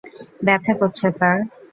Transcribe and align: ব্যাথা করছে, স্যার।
ব্যাথা 0.45 0.73
করছে, 0.79 1.07
স্যার। 1.17 1.37